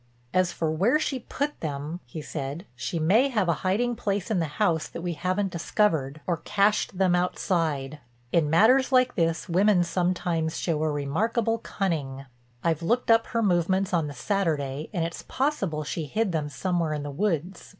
"As 0.33 0.51
for 0.51 0.71
where 0.71 0.97
she 0.97 1.19
put 1.19 1.59
them," 1.59 1.99
he 2.07 2.23
said, 2.23 2.65
"she 2.75 2.97
may 2.97 3.29
have 3.29 3.47
a 3.47 3.53
hiding 3.61 3.95
place 3.95 4.31
in 4.31 4.39
the 4.39 4.47
house 4.57 4.87
that 4.87 5.03
we 5.03 5.13
haven't 5.13 5.51
discovered, 5.51 6.21
or 6.25 6.37
cached 6.37 6.97
them 6.97 7.13
outside. 7.13 7.99
In 8.31 8.49
matters 8.49 8.91
like 8.91 9.13
this 9.13 9.47
women 9.47 9.83
sometimes 9.83 10.57
show 10.57 10.81
a 10.81 10.89
remarkable 10.89 11.59
cunning. 11.59 12.25
I've 12.63 12.81
looked 12.81 13.11
up 13.11 13.27
her 13.27 13.43
movements 13.43 13.93
on 13.93 14.07
the 14.07 14.15
Saturday 14.15 14.89
and 14.91 15.05
it's 15.05 15.21
possible 15.27 15.83
she 15.83 16.05
hid 16.07 16.31
them 16.31 16.49
somewhere 16.49 16.93
in 16.93 17.03
the 17.03 17.11
woods. 17.11 17.69